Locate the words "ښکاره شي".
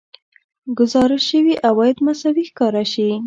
2.49-3.09